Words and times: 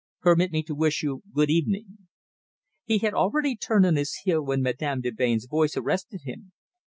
Permit 0.19 0.51
me 0.51 0.63
to 0.63 0.73
wish 0.73 1.03
you 1.03 1.21
good 1.31 1.51
evening!" 1.51 2.07
He 2.85 2.97
had 2.97 3.13
already 3.13 3.55
turned 3.55 3.85
on 3.85 3.97
his 3.97 4.15
heel 4.23 4.41
when 4.43 4.63
Madame 4.63 5.01
de 5.01 5.11
Melbain's 5.11 5.45
voice 5.45 5.77
arrested 5.77 6.21
him. 6.23 6.53